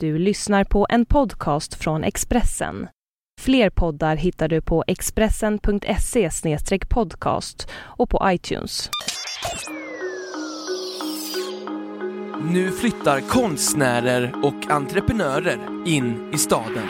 Du 0.00 0.18
lyssnar 0.18 0.64
på 0.64 0.86
en 0.90 1.06
podcast 1.06 1.74
från 1.74 2.04
Expressen. 2.04 2.88
Fler 3.40 3.70
poddar 3.70 4.16
hittar 4.16 4.48
du 4.48 4.60
på 4.60 4.84
expressen.se 4.86 6.30
podcast 6.88 7.68
och 7.74 8.10
på 8.10 8.20
iTunes. 8.24 8.90
Nu 12.52 12.70
flyttar 12.70 13.20
konstnärer 13.20 14.34
och 14.42 14.70
entreprenörer 14.70 15.88
in 15.88 16.30
i 16.34 16.38
staden. 16.38 16.88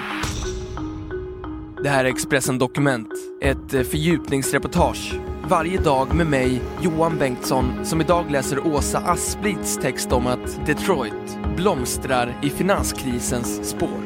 Det 1.82 1.88
här 1.88 2.04
är 2.04 2.08
Expressen 2.08 2.58
Dokument, 2.58 3.12
ett 3.42 3.74
eh, 3.74 3.82
fördjupningsreportage 3.82 5.20
varje 5.48 5.80
dag 5.80 6.14
med 6.14 6.26
mig, 6.26 6.60
Johan 6.82 7.18
Bengtsson, 7.18 7.84
som 7.84 8.00
idag 8.00 8.30
läser 8.30 8.66
Åsa 8.66 8.98
Asplits 8.98 9.76
text 9.76 10.12
om 10.12 10.26
att 10.26 10.66
Detroit 10.66 11.38
blomstrar 11.56 12.38
i 12.42 12.50
finanskrisens 12.50 13.68
spår. 13.70 14.00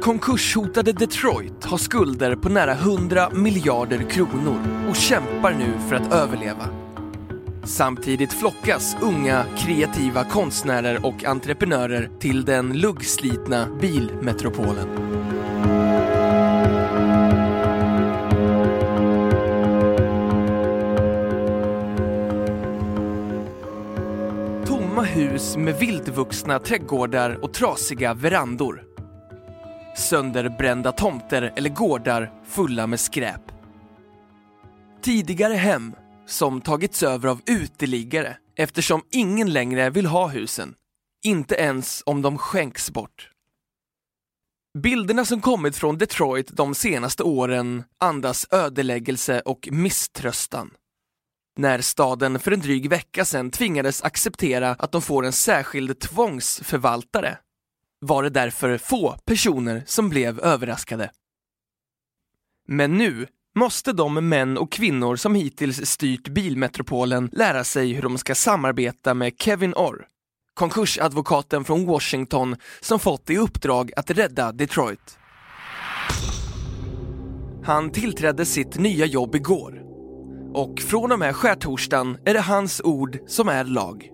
Konkurshotade 0.00 0.92
Detroit 0.92 1.64
har 1.64 1.78
skulder 1.78 2.36
på 2.36 2.48
nära 2.48 2.72
100 2.72 3.30
miljarder 3.30 3.98
kronor 4.10 4.58
och 4.88 4.96
kämpar 4.96 5.52
nu 5.52 5.88
för 5.88 5.96
att 5.96 6.12
överleva. 6.12 6.68
Samtidigt 7.64 8.32
flockas 8.32 8.96
unga 9.00 9.44
kreativa 9.58 10.24
konstnärer 10.24 11.06
och 11.06 11.24
entreprenörer 11.24 12.10
till 12.18 12.44
den 12.44 12.72
luggslitna 12.72 13.68
bilmetropolen. 13.80 15.11
Hus 25.12 25.56
med 25.56 25.78
vildvuxna 25.78 26.58
trädgårdar 26.58 27.44
och 27.44 27.54
trasiga 27.54 28.14
verandor. 28.14 28.84
Sönderbrända 29.96 30.92
tomter 30.92 31.52
eller 31.56 31.70
gårdar 31.70 32.32
fulla 32.44 32.86
med 32.86 33.00
skräp. 33.00 33.40
Tidigare 35.02 35.54
hem 35.54 35.94
som 36.26 36.60
tagits 36.60 37.02
över 37.02 37.28
av 37.28 37.40
uteliggare 37.46 38.36
eftersom 38.56 39.02
ingen 39.10 39.52
längre 39.52 39.90
vill 39.90 40.06
ha 40.06 40.28
husen. 40.28 40.74
Inte 41.24 41.54
ens 41.54 42.02
om 42.06 42.22
de 42.22 42.38
skänks 42.38 42.90
bort. 42.90 43.30
Bilderna 44.78 45.24
som 45.24 45.40
kommit 45.40 45.76
från 45.76 45.98
Detroit 45.98 46.48
de 46.52 46.74
senaste 46.74 47.22
åren 47.22 47.84
andas 48.00 48.46
ödeläggelse 48.50 49.40
och 49.40 49.68
misströstan. 49.72 50.70
När 51.56 51.80
staden 51.80 52.38
för 52.38 52.52
en 52.52 52.60
dryg 52.60 52.90
vecka 52.90 53.24
sedan 53.24 53.50
tvingades 53.50 54.02
acceptera 54.02 54.70
att 54.78 54.92
de 54.92 55.02
får 55.02 55.26
en 55.26 55.32
särskild 55.32 56.00
tvångsförvaltare 56.00 57.38
var 58.00 58.22
det 58.22 58.30
därför 58.30 58.78
få 58.78 59.16
personer 59.24 59.82
som 59.86 60.08
blev 60.08 60.40
överraskade. 60.40 61.10
Men 62.68 62.98
nu 62.98 63.26
måste 63.54 63.92
de 63.92 64.28
män 64.28 64.58
och 64.58 64.72
kvinnor 64.72 65.16
som 65.16 65.34
hittills 65.34 65.86
styrt 65.86 66.28
bilmetropolen 66.28 67.30
lära 67.32 67.64
sig 67.64 67.92
hur 67.92 68.02
de 68.02 68.18
ska 68.18 68.34
samarbeta 68.34 69.14
med 69.14 69.32
Kevin 69.38 69.74
Orr, 69.74 70.06
konkursadvokaten 70.54 71.64
från 71.64 71.86
Washington 71.86 72.56
som 72.80 72.98
fått 72.98 73.30
i 73.30 73.38
uppdrag 73.38 73.90
att 73.96 74.10
rädda 74.10 74.52
Detroit. 74.52 75.18
Han 77.64 77.90
tillträdde 77.90 78.44
sitt 78.44 78.78
nya 78.78 79.06
jobb 79.06 79.34
igår 79.34 79.81
och 80.54 80.80
från 80.80 81.12
och 81.12 81.18
med 81.18 81.36
skärtorsdagen 81.36 82.18
är 82.24 82.34
det 82.34 82.40
hans 82.40 82.80
ord 82.84 83.18
som 83.26 83.48
är 83.48 83.64
lag. 83.64 84.08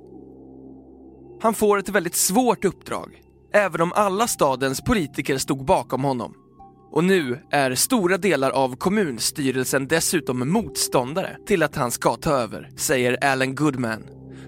Han 1.40 1.54
får 1.54 1.78
ett 1.78 1.88
väldigt 1.88 2.14
svårt 2.14 2.64
uppdrag, 2.64 3.22
även 3.54 3.80
om 3.80 3.92
alla 3.92 4.26
stadens 4.26 4.80
politiker 4.80 5.38
stod 5.38 5.64
bakom 5.64 6.04
honom. 6.04 6.34
Och 6.90 7.04
nu 7.04 7.40
är 7.50 7.74
stora 7.74 8.16
delar 8.16 8.50
av 8.50 8.76
kommunstyrelsen 8.76 9.88
dessutom 9.88 10.52
motståndare 10.52 11.36
till 11.46 11.62
att 11.62 11.76
han 11.76 11.90
ska 11.90 12.16
ta 12.16 12.30
över, 12.30 12.70
säger 12.76 13.24
Alan 13.24 13.54
Goodman, 13.54 14.02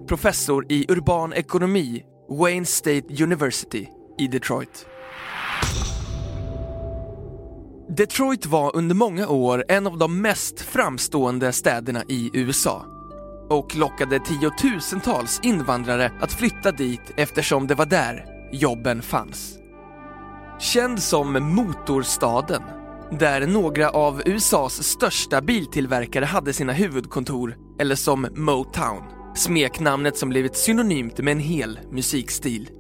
professor 0.09 0.73
i 0.73 0.87
urban 0.89 1.33
ekonomi, 1.33 2.03
Wayne 2.29 2.67
State 2.67 3.23
University 3.23 3.89
i 4.19 4.27
Detroit. 4.27 4.87
Detroit 7.97 8.47
var 8.47 8.77
under 8.77 8.95
många 8.95 9.29
år 9.29 9.65
en 9.69 9.87
av 9.87 9.99
de 9.99 10.23
mest 10.23 10.61
framstående 10.61 11.53
städerna 11.53 12.05
i 12.09 12.31
USA 12.33 12.87
och 13.49 13.77
lockade 13.77 14.21
tiotusentals 14.21 15.41
invandrare 15.43 16.13
att 16.21 16.33
flytta 16.33 16.73
dit 16.73 17.13
eftersom 17.17 17.67
det 17.67 17.75
var 17.75 17.87
där 17.87 18.25
jobben 18.53 19.03
fanns. 19.03 19.59
Känd 20.59 21.03
som 21.03 21.55
motorstaden, 21.55 22.63
där 23.19 23.47
några 23.47 23.91
av 23.91 24.23
USAs 24.27 24.83
största 24.83 25.41
biltillverkare 25.41 26.25
hade 26.25 26.53
sina 26.53 26.73
huvudkontor, 26.73 27.57
eller 27.81 27.95
som 27.95 28.27
Motown, 28.35 29.03
smeknamnet 29.35 30.17
som 30.17 30.29
blivit 30.29 30.57
synonymt 30.57 31.19
med 31.19 31.33
en 31.33 31.41
hel 31.41 31.79
musikstil. 31.91 32.71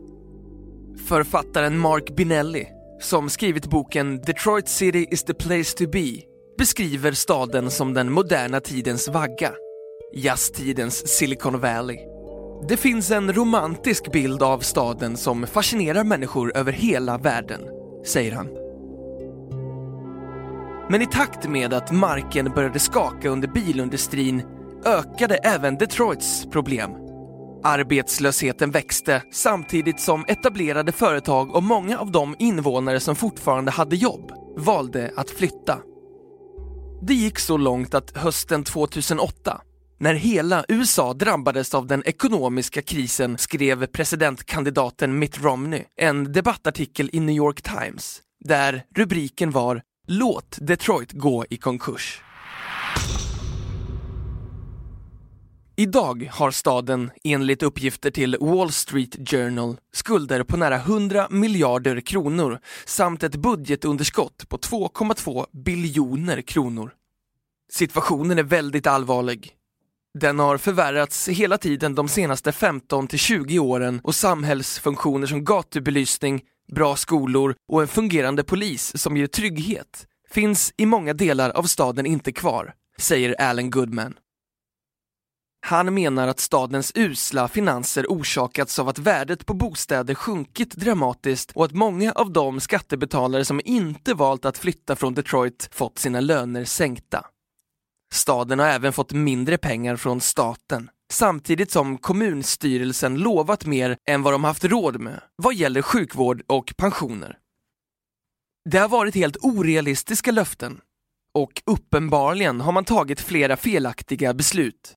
Författaren 1.07 1.79
Mark 1.79 2.17
Binelli 2.17 2.80
som 3.01 3.31
skrivit 3.31 3.67
boken 3.67 4.21
Detroit 4.21 4.69
City 4.69 5.07
is 5.11 5.25
the 5.25 5.35
place 5.35 5.77
to 5.77 5.91
be, 5.91 6.23
beskriver 6.59 7.13
staden 7.13 7.71
som 7.71 7.95
den 7.95 8.13
moderna 8.13 8.61
tidens 8.61 9.09
vagga, 9.09 9.53
jazztidens 10.15 11.09
Silicon 11.09 11.61
Valley. 11.61 11.99
Det 12.69 12.77
finns 12.77 13.11
en 13.11 13.33
romantisk 13.33 14.13
bild 14.13 14.43
av 14.43 14.59
staden 14.59 15.17
som 15.17 15.47
fascinerar 15.47 16.05
människor 16.05 16.57
över 16.57 16.73
hela 16.73 17.19
världen, 17.19 17.61
säger 18.07 18.33
han. 18.33 18.49
Men 20.91 21.03
i 21.03 21.07
takt 21.07 21.49
med 21.49 21.75
att 21.75 21.93
marken 21.93 22.53
började 22.55 22.79
skaka 22.79 23.29
under 23.29 23.49
bilindustrin 23.49 24.43
ökade 24.85 25.35
även 25.35 25.79
Detroits 25.79 26.47
problem. 26.51 27.00
Arbetslösheten 27.63 28.71
växte 28.71 29.23
samtidigt 29.33 30.01
som 30.01 30.25
etablerade 30.29 30.93
företag 30.93 31.55
och 31.55 31.63
många 31.63 31.99
av 31.99 32.11
de 32.11 32.37
invånare 32.39 33.01
som 33.01 33.17
fortfarande 33.17 33.71
hade 33.71 33.97
jobb 33.97 34.33
valde 34.57 35.13
att 35.17 35.31
flytta. 35.31 35.79
Det 37.03 37.15
gick 37.15 37.39
så 37.39 37.57
långt 37.57 37.95
att 37.95 38.17
hösten 38.17 38.65
2008, 38.65 39.61
när 39.99 40.15
hela 40.15 40.65
USA 40.69 41.15
drabbades 41.15 41.75
av 41.75 41.87
den 41.87 42.03
ekonomiska 42.07 42.83
krisen 42.83 43.39
skrev 43.39 43.87
presidentkandidaten 43.87 45.19
Mitt 45.19 45.43
Romney 45.43 45.85
en 45.97 46.33
debattartikel 46.33 47.11
i 47.13 47.21
New 47.21 47.37
York 47.37 47.63
Times 47.63 48.21
där 48.45 48.83
rubriken 48.97 49.51
var 49.51 49.83
“Låt 50.09 50.59
Detroit 50.61 51.13
gå 51.13 51.45
i 51.51 51.57
konkurs”. 51.57 52.23
Idag 55.77 56.31
har 56.33 56.51
staden 56.51 57.11
enligt 57.25 57.63
uppgifter 57.63 58.11
till 58.11 58.37
Wall 58.41 58.73
Street 58.73 59.31
Journal 59.31 59.77
skulder 59.93 60.43
på 60.43 60.57
nära 60.57 60.77
100 60.77 61.27
miljarder 61.31 62.01
kronor 62.01 62.59
samt 62.85 63.23
ett 63.23 63.37
budgetunderskott 63.37 64.49
på 64.49 64.57
2,2 64.59 65.47
biljoner 65.65 66.43
kronor. 66.43 66.93
Situationen 67.73 68.39
är 68.39 68.43
väldigt 68.43 68.87
allvarlig. 68.87 69.53
Den 70.19 70.39
har 70.39 70.59
förvärrats 70.59 71.29
hela 71.29 71.59
tiden 71.59 71.95
de 71.95 72.09
senaste 72.09 72.53
15 72.53 73.07
till 73.07 73.19
20 73.19 73.59
åren 73.59 74.01
och 74.05 74.15
samhällsfunktioner 74.15 75.27
som 75.27 75.45
gatubelysning, 75.45 76.43
bra 76.73 76.97
skolor 76.97 77.55
och 77.69 77.83
en 77.83 77.89
fungerande 77.89 78.45
polis 78.45 79.03
som 79.03 79.17
ger 79.17 79.27
trygghet 79.27 80.07
finns 80.31 80.73
i 80.77 80.87
många 80.87 81.15
delar 81.15 81.51
av 81.51 81.63
staden 81.63 82.07
inte 82.07 82.33
kvar, 82.33 82.75
säger 82.99 83.41
Alan 83.41 83.71
Goodman. 83.71 84.15
Han 85.61 85.95
menar 85.95 86.29
att 86.29 86.41
stadens 86.41 86.93
usla 86.95 87.49
finanser 87.49 88.07
orsakats 88.09 88.79
av 88.79 88.89
att 88.89 88.99
värdet 88.99 89.47
på 89.47 89.55
bostäder 89.55 90.15
sjunkit 90.15 90.75
dramatiskt 90.75 91.53
och 91.53 91.65
att 91.65 91.73
många 91.73 92.13
av 92.13 92.33
de 92.33 92.61
skattebetalare 92.61 93.45
som 93.45 93.61
inte 93.65 94.15
valt 94.15 94.45
att 94.45 94.59
flytta 94.59 94.97
från 94.97 95.15
Detroit 95.15 95.69
fått 95.73 95.99
sina 95.99 96.21
löner 96.21 96.65
sänkta. 96.65 97.27
Staden 98.13 98.59
har 98.59 98.67
även 98.67 98.93
fått 98.93 99.13
mindre 99.13 99.59
pengar 99.59 99.97
från 99.97 100.21
staten 100.21 100.91
samtidigt 101.13 101.71
som 101.71 101.99
kommunstyrelsen 101.99 103.19
lovat 103.19 103.67
mer 103.67 103.97
än 104.09 104.23
vad 104.23 104.35
de 104.35 104.45
haft 104.45 104.65
råd 104.65 105.01
med 105.01 105.21
vad 105.37 105.55
gäller 105.55 105.83
sjukvård 105.83 106.43
och 106.47 106.75
pensioner. 106.77 107.39
Det 108.71 108.79
har 108.79 108.89
varit 108.89 109.15
helt 109.15 109.37
orealistiska 109.41 110.31
löften 110.31 110.81
och 111.35 111.63
uppenbarligen 111.67 112.61
har 112.61 112.73
man 112.73 112.85
tagit 112.85 113.21
flera 113.21 113.57
felaktiga 113.57 114.35
beslut. 114.35 114.95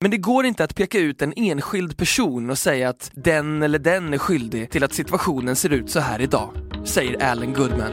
Men 0.00 0.10
det 0.10 0.16
går 0.16 0.46
inte 0.46 0.64
att 0.64 0.74
peka 0.74 0.98
ut 0.98 1.22
en 1.22 1.32
enskild 1.36 1.96
person 1.96 2.50
och 2.50 2.58
säga 2.58 2.88
att 2.88 3.10
den 3.14 3.62
eller 3.62 3.78
den 3.78 4.14
är 4.14 4.18
skyldig 4.18 4.70
till 4.70 4.84
att 4.84 4.92
situationen 4.92 5.56
ser 5.56 5.72
ut 5.72 5.90
så 5.90 6.00
här 6.00 6.20
idag, 6.20 6.50
säger 6.84 7.22
Alan 7.22 7.52
Goodman. 7.52 7.92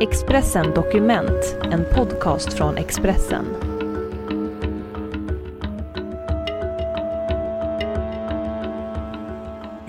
Expressen 0.00 0.74
Dokument, 0.74 1.56
en 1.72 1.84
podcast 1.94 2.52
från 2.52 2.76
Expressen. 2.76 3.77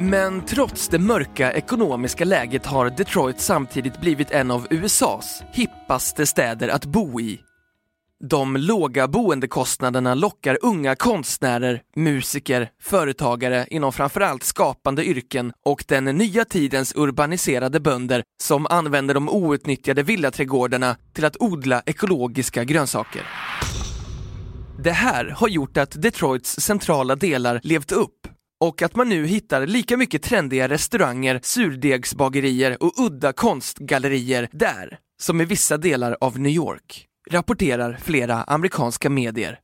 Men 0.10 0.46
trots 0.46 0.88
det 0.88 1.00
mörka 1.00 1.54
ekonomiska 1.54 2.26
läget 2.26 2.66
har 2.66 2.90
Detroit 2.90 3.40
samtidigt 3.40 4.02
blivit 4.02 4.32
en 4.32 4.52
av 4.52 4.68
USAs 4.70 5.44
hippaste 5.54 6.26
städer 6.26 6.70
att 6.70 6.86
bo 6.86 7.22
i. 7.22 7.40
De 8.30 8.58
låga 8.58 9.08
boendekostnaderna 9.08 10.16
lockar 10.16 10.58
unga 10.62 10.96
konstnärer, 10.96 11.82
musiker, 11.96 12.70
företagare 12.82 13.68
inom 13.70 13.94
framförallt 13.94 14.44
skapande 14.44 15.06
yrken 15.06 15.54
och 15.66 15.86
den 15.88 16.06
nya 16.06 16.46
tidens 16.46 16.94
urbaniserade 16.96 17.80
bönder 17.80 18.24
som 18.42 18.68
använder 18.68 19.14
de 19.14 19.30
outnyttjade 19.30 20.04
villaträdgårdarna 20.04 20.96
till 21.14 21.26
att 21.26 21.38
odla 21.40 21.82
ekologiska 21.86 22.64
grönsaker. 22.64 23.22
Det 24.84 24.92
här 24.92 25.26
har 25.26 25.48
gjort 25.48 25.78
att 25.78 26.02
Detroits 26.02 26.60
centrala 26.60 27.16
delar 27.16 27.60
levt 27.64 27.92
upp 27.92 28.39
och 28.60 28.82
att 28.82 28.96
man 28.96 29.10
nu 29.10 29.26
hittar 29.26 29.68
lika 29.68 29.98
mycket 29.98 30.24
trendiga 30.24 30.70
restauranger, 30.70 31.40
surdegsbagerier 31.44 32.84
och 32.84 32.94
udda 32.98 33.34
konstgallerier 33.34 34.50
där 34.52 35.00
som 35.22 35.42
i 35.42 35.46
vissa 35.46 35.78
delar 35.78 36.18
av 36.22 36.40
New 36.40 36.52
York, 36.52 37.08
rapporterar 37.30 37.98
flera 38.02 38.44
amerikanska 38.44 39.10
medier. 39.10 39.60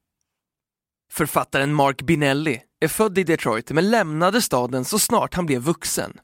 Författaren 1.12 1.74
Mark 1.74 2.02
Binelli 2.02 2.62
är 2.80 2.88
född 2.88 3.18
i 3.18 3.24
Detroit 3.24 3.72
men 3.72 3.90
lämnade 3.90 4.42
staden 4.42 4.86
så 4.86 5.00
snart 5.00 5.34
han 5.34 5.46
blev 5.46 5.62
vuxen. 5.62 6.18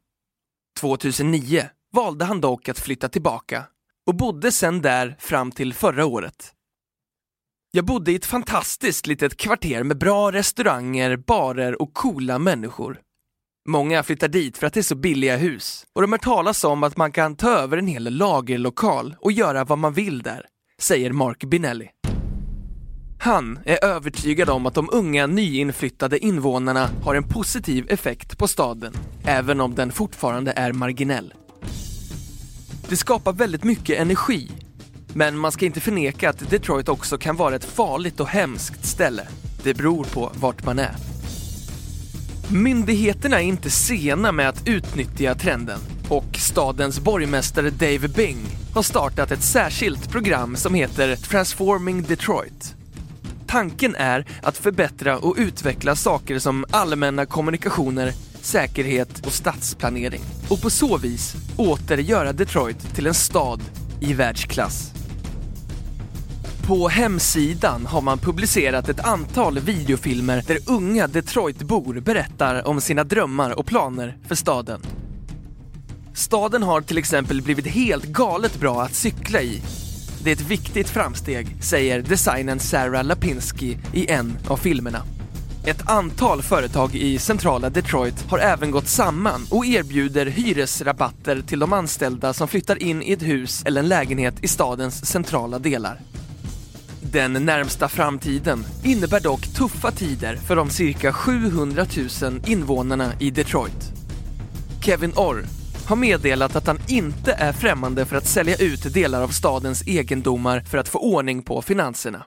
2009 0.80 1.64
valde 1.94 2.26
han 2.26 2.42
dock 2.42 2.70
att 2.70 2.80
flytta 2.80 3.10
tillbaka 3.10 3.66
och 4.08 4.16
bodde 4.16 4.52
sedan 4.52 4.82
där 4.82 5.16
fram 5.20 5.52
till 5.52 5.74
förra 5.74 6.06
året. 6.06 6.54
Jag 7.74 7.86
bodde 7.86 8.12
i 8.12 8.16
ett 8.16 8.26
fantastiskt 8.26 9.08
litet 9.08 9.38
kvarter 9.38 9.84
med 9.84 9.98
bra 9.98 10.32
restauranger, 10.32 11.18
barer 11.18 11.82
och 11.82 11.94
coola 11.94 12.40
människor. 12.40 13.00
Många 13.68 14.04
flyttar 14.04 14.28
dit 14.28 14.58
för 14.58 14.68
att 14.68 14.74
det 14.74 14.80
är 14.80 14.84
så 14.84 14.96
billiga 14.96 15.38
hus 15.38 15.86
och 15.96 16.02
de 16.02 16.12
har 16.12 16.20
talas 16.20 16.64
om 16.64 16.84
att 16.84 16.98
man 16.98 17.12
kan 17.12 17.36
ta 17.36 17.50
över 17.50 17.78
en 17.78 17.88
hel 17.88 18.04
lagerlokal 18.04 19.16
och 19.20 19.32
göra 19.32 19.64
vad 19.64 19.78
man 19.78 19.94
vill 19.94 20.22
där, 20.22 20.46
säger 20.80 21.12
Mark 21.12 21.44
Binelli. 21.44 21.90
Han 23.20 23.60
är 23.66 23.86
övertygad 23.86 24.50
om 24.50 24.66
att 24.66 24.74
de 24.74 24.90
unga 24.92 25.28
nyinflyttade 25.28 26.20
invånarna 26.20 26.90
har 27.04 27.16
en 27.16 27.28
positiv 27.28 27.86
effekt 27.90 28.38
på 28.38 28.48
staden, 28.48 28.94
även 29.24 29.62
om 29.62 29.76
den 29.76 29.92
fortfarande 29.92 30.52
är 30.52 30.74
marginell. 30.74 31.34
Det 32.90 32.98
skapar 32.98 33.34
väldigt 33.34 33.64
mycket 33.64 34.00
energi 34.00 34.52
men 35.14 35.38
man 35.38 35.52
ska 35.52 35.66
inte 35.66 35.82
förneka 35.82 36.30
att 36.30 36.50
Detroit 36.50 36.90
också 36.90 37.18
kan 37.18 37.36
vara 37.36 37.56
ett 37.56 37.66
farligt 37.66 38.20
och 38.20 38.28
hemskt 38.28 38.86
ställe. 38.86 39.28
Det 39.64 39.74
beror 39.74 40.04
på 40.04 40.32
vart 40.34 40.66
man 40.66 40.80
är. 40.80 40.96
Myndigheterna 42.52 43.42
är 43.42 43.46
inte 43.46 43.70
sena 43.70 44.32
med 44.32 44.50
att 44.50 44.68
utnyttja 44.68 45.36
trenden 45.36 45.80
och 46.10 46.38
stadens 46.38 47.00
borgmästare 47.00 47.70
Dave 47.70 48.08
Bing 48.08 48.38
har 48.74 48.82
startat 48.82 49.32
ett 49.32 49.44
särskilt 49.44 50.10
program 50.10 50.56
som 50.56 50.74
heter 50.74 51.16
Transforming 51.16 52.04
Detroit. 52.04 52.76
Tanken 53.48 53.96
är 53.96 54.26
att 54.42 54.58
förbättra 54.58 55.18
och 55.18 55.36
utveckla 55.38 55.96
saker 55.96 56.40
som 56.40 56.66
allmänna 56.70 57.26
kommunikationer, 57.26 58.14
säkerhet 58.42 59.26
och 59.26 59.32
stadsplanering 59.32 60.22
och 60.50 60.62
på 60.62 60.70
så 60.70 60.98
vis 60.98 61.36
åter 61.58 61.98
göra 61.98 62.34
Detroit 62.34 62.96
till 62.96 63.08
en 63.08 63.14
stad 63.14 63.62
i 64.00 64.14
världsklass. 64.14 65.01
På 66.72 66.90
hemsidan 66.90 67.86
har 67.86 68.02
man 68.02 68.18
publicerat 68.18 68.90
ett 68.90 69.00
antal 69.00 69.60
videofilmer 69.60 70.44
där 70.48 70.58
unga 70.68 71.08
Detroitbor 71.08 72.00
berättar 72.00 72.68
om 72.68 72.82
sina 72.82 73.04
drömmar 73.04 73.60
och 73.60 73.66
planer 73.66 74.18
för 74.28 74.36
staden. 74.36 74.82
Staden 76.14 76.64
har 76.64 76.82
till 76.82 76.98
exempel 76.98 77.42
blivit 77.42 77.68
helt 77.68 78.06
galet 78.06 78.60
bra 78.60 78.82
att 78.82 78.94
cykla 78.94 79.42
i. 79.42 79.62
Det 80.24 80.30
är 80.30 80.36
ett 80.36 80.50
viktigt 80.50 80.90
framsteg, 80.90 81.64
säger 81.64 82.02
designern 82.02 82.60
Sarah 82.60 83.04
Lapinski 83.04 83.78
i 83.94 84.12
en 84.12 84.38
av 84.48 84.58
filmerna. 84.58 85.04
Ett 85.66 85.90
antal 85.90 86.42
företag 86.42 86.96
i 86.96 87.18
centrala 87.20 87.70
Detroit 87.70 88.26
har 88.30 88.40
även 88.40 88.72
gått 88.72 88.88
samman 88.88 89.48
och 89.50 89.66
erbjuder 89.66 90.26
hyresrabatter 90.26 91.42
till 91.42 91.60
de 91.60 91.74
anställda 91.74 92.34
som 92.34 92.48
flyttar 92.48 92.84
in 92.84 93.04
i 93.04 93.12
ett 93.12 93.24
hus 93.24 93.64
eller 93.66 93.82
en 93.82 93.88
lägenhet 93.88 94.36
i 94.42 94.48
stadens 94.48 95.06
centrala 95.06 95.60
delar. 95.60 96.00
Den 97.12 97.34
närmsta 97.34 97.90
framtiden 97.90 98.66
innebär 98.84 99.20
dock 99.20 99.48
tuffa 99.48 99.92
tider 99.92 100.36
för 100.36 100.56
de 100.56 100.70
cirka 100.70 101.14
700 101.14 101.86
000 102.22 102.42
invånarna 102.48 103.14
i 103.20 103.32
Detroit. 103.32 103.92
Kevin 104.86 105.14
Orr 105.16 105.46
har 105.88 105.96
meddelat 105.96 106.56
att 106.56 106.68
han 106.68 106.80
inte 106.88 107.32
är 107.34 107.54
främmande 107.54 108.06
för 108.06 108.16
att 108.16 108.28
sälja 108.28 108.56
ut 108.56 108.94
delar 108.94 109.22
av 109.22 109.28
stadens 109.28 109.88
egendomar 109.88 110.60
för 110.60 110.78
att 110.78 110.90
få 110.90 111.00
ordning 111.00 111.44
på 111.44 111.62
finanserna. 111.62 112.26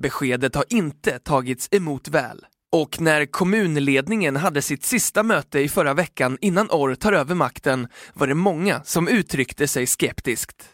Beskedet 0.00 0.54
har 0.54 0.64
inte 0.68 1.18
tagits 1.18 1.68
emot 1.70 2.08
väl. 2.08 2.46
Och 2.72 3.00
när 3.00 3.26
kommunledningen 3.26 4.36
hade 4.36 4.62
sitt 4.62 4.84
sista 4.84 5.22
möte 5.22 5.60
i 5.60 5.68
förra 5.68 5.94
veckan 5.94 6.38
innan 6.40 6.70
Orr 6.70 6.94
tar 6.94 7.12
över 7.12 7.34
makten 7.34 7.88
var 8.14 8.26
det 8.26 8.34
många 8.34 8.82
som 8.84 9.08
uttryckte 9.08 9.68
sig 9.68 9.86
skeptiskt. 9.86 10.68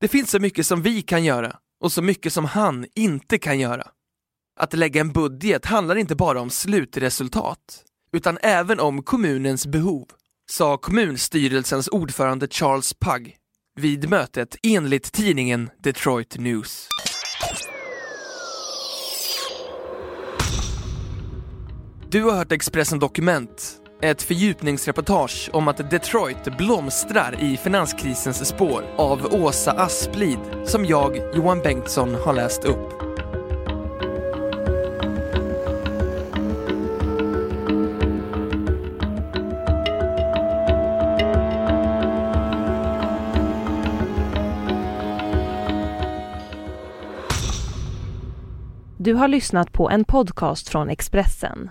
Det 0.00 0.08
finns 0.08 0.30
så 0.30 0.38
mycket 0.38 0.66
som 0.66 0.82
vi 0.82 1.02
kan 1.02 1.24
göra 1.24 1.56
och 1.80 1.92
så 1.92 2.02
mycket 2.02 2.32
som 2.32 2.44
han 2.44 2.86
inte 2.94 3.38
kan 3.38 3.58
göra. 3.58 3.88
Att 4.60 4.74
lägga 4.74 5.00
en 5.00 5.12
budget 5.12 5.66
handlar 5.66 5.96
inte 5.96 6.16
bara 6.16 6.40
om 6.40 6.50
slutresultat, 6.50 7.84
utan 8.12 8.38
även 8.42 8.80
om 8.80 9.02
kommunens 9.02 9.66
behov, 9.66 10.06
sa 10.50 10.76
kommunstyrelsens 10.76 11.88
ordförande 11.88 12.48
Charles 12.48 12.94
Pugg 12.94 13.36
vid 13.80 14.10
mötet 14.10 14.56
enligt 14.62 15.12
tidningen 15.12 15.70
Detroit 15.82 16.38
News. 16.38 16.88
Du 22.10 22.22
har 22.22 22.32
hört 22.32 22.52
Expressen 22.52 22.98
Dokument, 22.98 23.80
ett 24.02 24.22
fördjupningsreportage 24.22 25.50
om 25.52 25.68
att 25.68 25.90
Detroit 25.90 26.56
blomstrar 26.58 27.36
i 27.40 27.56
finanskrisens 27.56 28.48
spår 28.48 28.84
av 28.96 29.34
Åsa 29.34 29.72
Asplid 29.72 30.38
som 30.64 30.84
jag, 30.84 31.16
Johan 31.34 31.60
Bengtsson, 31.60 32.14
har 32.14 32.32
läst 32.32 32.64
upp. 32.64 32.92
Du 48.98 49.14
har 49.14 49.28
lyssnat 49.28 49.72
på 49.72 49.90
en 49.90 50.04
podcast 50.04 50.68
från 50.68 50.88
Expressen. 50.88 51.70